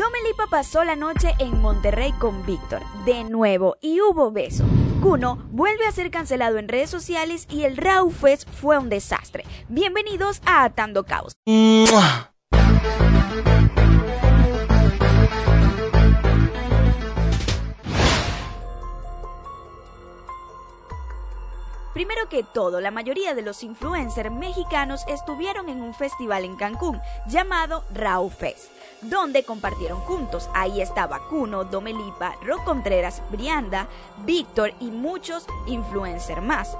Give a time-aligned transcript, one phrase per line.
[0.00, 4.64] Domelipa pasó la noche en Monterrey con Víctor, de nuevo, y hubo beso.
[5.02, 9.44] Kuno vuelve a ser cancelado en redes sociales y el Raw Fest fue un desastre.
[9.68, 11.34] Bienvenidos a Atando Caos.
[22.00, 26.98] Primero que todo, la mayoría de los influencers mexicanos estuvieron en un festival en Cancún
[27.26, 28.70] llamado Rau Fest,
[29.02, 30.48] donde compartieron juntos.
[30.54, 33.86] Ahí estaba Kuno, Domelipa, Ro Contreras, Brianda,
[34.24, 36.74] Víctor y muchos influencers más.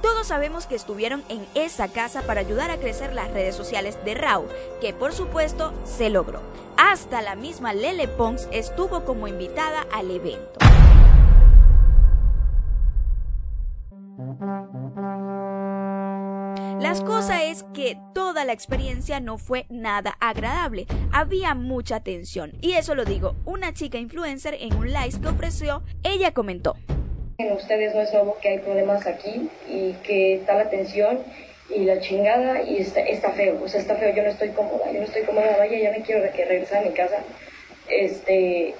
[0.00, 4.14] Todos sabemos que estuvieron en esa casa para ayudar a crecer las redes sociales de
[4.14, 4.46] Rau,
[4.80, 6.40] que por supuesto se logró.
[6.78, 10.58] Hasta la misma Lele Pons estuvo como invitada al evento.
[16.88, 20.86] Las cosas es que toda la experiencia no fue nada agradable.
[21.12, 22.52] Había mucha tensión.
[22.62, 26.76] Y eso lo digo, una chica influencer en un live que ofreció, ella comentó.
[27.54, 31.18] Ustedes no nuevo que hay problemas aquí y que está la tensión
[31.68, 34.90] y la chingada y está, está feo, o sea, está feo, yo no estoy cómoda,
[34.90, 37.18] yo no estoy cómoda, vaya, ya me quiero regresar a mi casa.
[37.90, 38.74] Este,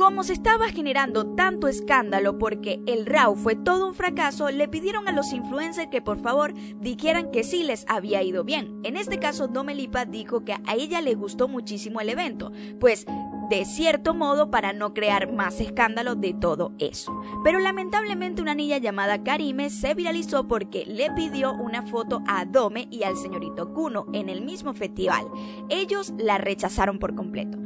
[0.00, 5.06] Como se estaba generando tanto escándalo porque el RAW fue todo un fracaso, le pidieron
[5.06, 8.80] a los influencers que por favor dijeran que sí les había ido bien.
[8.82, 13.04] En este caso, Domelipa dijo que a ella le gustó muchísimo el evento, pues
[13.50, 17.12] de cierto modo para no crear más escándalo de todo eso.
[17.44, 22.88] Pero lamentablemente una niña llamada Karime se viralizó porque le pidió una foto a Dome
[22.90, 25.26] y al señorito Kuno en el mismo festival.
[25.68, 27.58] Ellos la rechazaron por completo.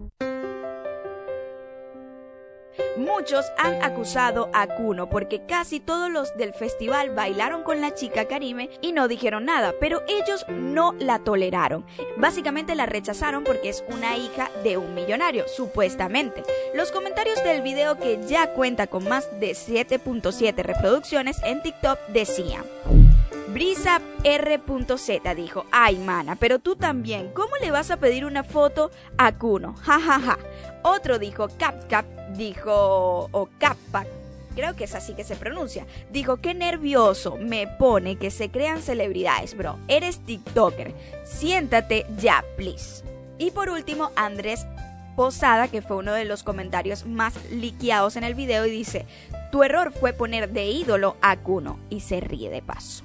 [2.96, 8.26] Muchos han acusado a Kuno porque casi todos los del festival bailaron con la chica
[8.26, 11.84] Karime y no dijeron nada, pero ellos no la toleraron.
[12.16, 16.44] Básicamente la rechazaron porque es una hija de un millonario, supuestamente.
[16.74, 22.64] Los comentarios del video que ya cuenta con más de 7.7 reproducciones en TikTok decían.
[23.54, 28.90] Brisa R.Z dijo, ay mana, pero tú también, ¿cómo le vas a pedir una foto
[29.16, 29.74] a Kuno?
[29.74, 30.38] Ja, ja, ja.
[30.82, 32.04] Otro dijo, Cap Cap,
[32.36, 34.06] dijo, o Kappa,
[34.56, 35.86] creo que es así que se pronuncia.
[36.10, 39.78] Dijo, qué nervioso me pone que se crean celebridades, bro.
[39.86, 40.92] Eres TikToker.
[41.24, 43.04] Siéntate ya, please.
[43.38, 44.66] Y por último, Andrés
[45.14, 49.06] Posada, que fue uno de los comentarios más liqueados en el video, y dice,
[49.52, 53.04] tu error fue poner de ídolo a Kuno y se ríe de paso.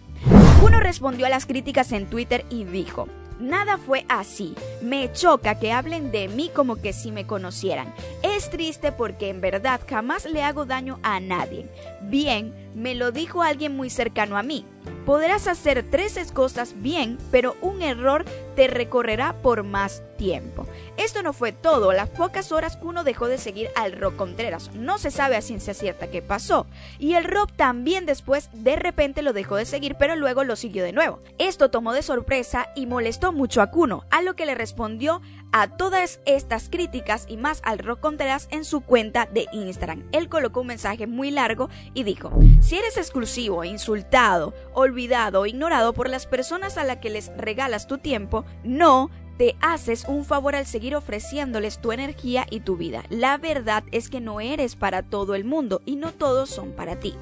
[0.60, 3.08] Kuno respondió a las críticas en Twitter y dijo,
[3.40, 4.54] Nada fue así.
[4.82, 7.94] Me choca que hablen de mí como que si me conocieran.
[8.22, 11.70] Es triste porque en verdad jamás le hago daño a nadie.
[12.02, 14.66] Bien, me lo dijo alguien muy cercano a mí.
[15.06, 18.26] Podrás hacer tres cosas bien, pero un error
[18.56, 20.68] te recorrerá por más tiempo.
[20.98, 24.72] Esto no fue todo, las pocas horas que uno dejó de seguir al Rob Contreras.
[24.76, 26.68] No se sabe a ciencia cierta qué pasó.
[27.00, 30.84] Y el Rob también después de repente lo dejó de seguir, pero luego lo siguió
[30.84, 31.22] de nuevo.
[31.38, 35.68] Esto tomó de sorpresa y molestó mucho a Kuno, a lo que le respondió a
[35.78, 40.04] todas estas críticas y más al Rock Contreras en su cuenta de Instagram.
[40.12, 45.94] Él colocó un mensaje muy largo y dijo, si eres exclusivo, insultado, olvidado o ignorado
[45.94, 49.10] por las personas a las que les regalas tu tiempo, no
[49.40, 53.04] te haces un favor al seguir ofreciéndoles tu energía y tu vida.
[53.10, 57.00] La verdad es que no eres para todo el mundo y no todos son para
[57.00, 57.16] ti.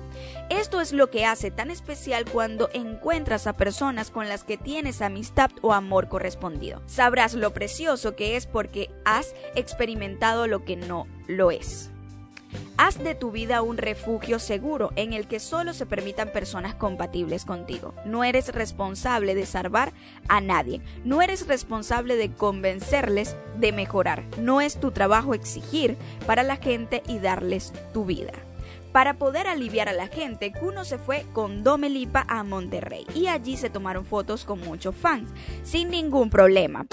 [0.49, 5.03] Esto es lo que hace tan especial cuando encuentras a personas con las que tienes
[5.03, 6.81] amistad o amor correspondido.
[6.87, 11.91] Sabrás lo precioso que es porque has experimentado lo que no lo es.
[12.77, 17.43] Haz de tu vida un refugio seguro en el que solo se permitan personas compatibles
[17.43, 17.93] contigo.
[18.05, 19.93] No eres responsable de salvar
[20.27, 20.81] a nadie.
[21.03, 24.23] No eres responsable de convencerles de mejorar.
[24.39, 25.97] No es tu trabajo exigir
[26.27, 28.33] para la gente y darles tu vida.
[28.91, 33.57] Para poder aliviar a la gente, Kuno se fue con Domelipa a Monterrey y allí
[33.57, 35.29] se tomaron fotos con muchos fans,
[35.63, 36.85] sin ningún problema.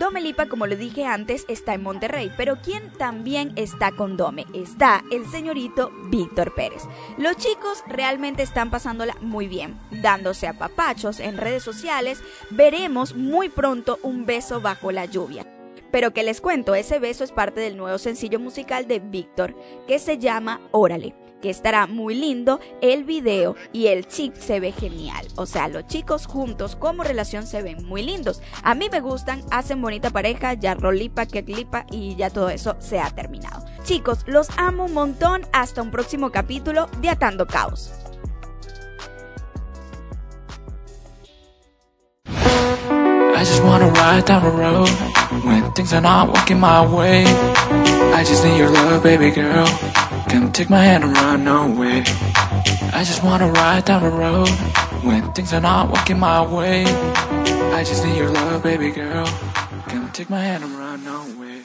[0.00, 4.46] Domelipa, como lo dije antes, está en Monterrey, pero ¿quién también está con Dome?
[4.54, 6.84] Está el señorito Víctor Pérez.
[7.18, 12.22] Los chicos realmente están pasándola muy bien, dándose a papachos en redes sociales.
[12.48, 15.46] Veremos muy pronto un beso bajo la lluvia.
[15.92, 19.54] Pero que les cuento, ese beso es parte del nuevo sencillo musical de Víctor,
[19.86, 24.72] que se llama Órale que estará muy lindo el video y el chip se ve
[24.72, 25.26] genial.
[25.36, 28.42] O sea, los chicos juntos como relación se ven muy lindos.
[28.62, 32.76] A mí me gustan, hacen bonita pareja, ya rolipa, que clipa y ya todo eso
[32.78, 33.64] se ha terminado.
[33.84, 35.42] Chicos, los amo un montón.
[35.52, 37.92] Hasta un próximo capítulo de Atando Caos.
[43.40, 44.90] I just wanna ride down road
[45.44, 47.24] when things are not my way.
[48.12, 49.66] I just need your love, baby girl.
[50.30, 52.04] Come take my hand and run away.
[52.92, 54.48] I just wanna ride down the road
[55.02, 56.84] when things are not working my way.
[57.74, 59.26] I just need your love, baby girl.
[59.88, 61.62] Come take my hand and run away.